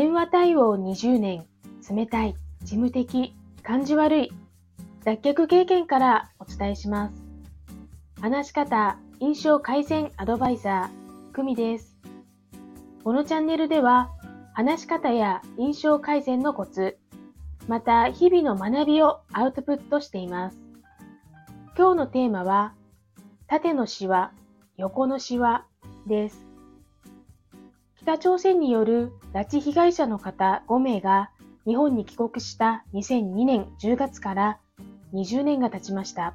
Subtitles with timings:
[0.00, 1.44] 電話対応20年、
[1.94, 4.32] 冷たい、事務的、感じ悪い、
[5.04, 7.22] 脱却経験からお伝えします。
[8.18, 11.98] 話し方、印象改善アドバイザー、久美です。
[13.04, 14.10] このチャンネルでは、
[14.54, 16.96] 話し方や印象改善のコツ、
[17.68, 20.56] また日々の学びをアウトプットしています。
[21.76, 22.72] 今日のテーマは、
[23.48, 24.32] 縦のシワ、
[24.78, 25.66] 横のシワ
[26.06, 26.49] です。
[28.02, 31.30] 北朝鮮による拉致被害者の方5名が
[31.66, 34.58] 日本に帰国した2002年10月から
[35.12, 36.34] 20年が経ちました。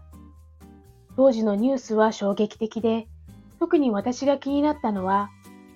[1.16, 3.08] 当時のニュースは衝撃的で、
[3.59, 5.32] 特に私が気になったのは、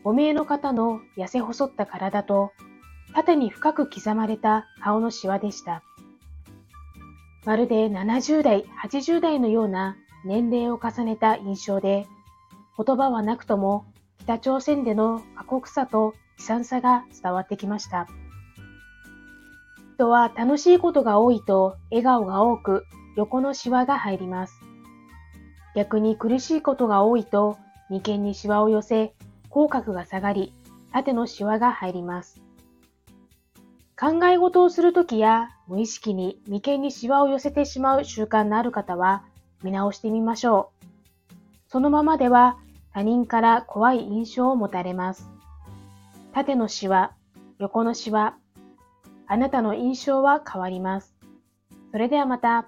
[0.05, 2.51] 5名の方の痩せ細った体と、
[3.15, 5.81] 縦に深く刻まれた顔のシワでした。
[7.45, 12.05] まるで70代、80代のような年齢を重ねた印象で、
[12.77, 13.85] 言葉はなくとも
[14.19, 18.07] 北朝鮮での過酷さと悲惨さが伝わってきました。
[19.95, 22.85] 人は楽しいことが多いと笑顔が多く
[23.17, 24.61] 横のシワが入ります。
[25.75, 27.57] 逆に苦しいことが多いと
[27.89, 29.13] 眉間にシワを寄せ
[29.49, 30.53] 口角が下がり
[30.93, 32.41] 縦のシワが入ります。
[33.99, 39.25] 考え事をするときや無意識に眉間にシワを寄せてしまう習慣のある方は
[39.63, 40.85] 見直してみましょう。
[41.67, 42.57] そのままでは
[42.93, 45.29] 他人から怖い印象を持たれます。
[46.33, 47.13] 縦のシワ、
[47.57, 48.35] 横のシワ、
[49.27, 51.15] あなたの印象は変わります。
[51.91, 52.67] それではまた。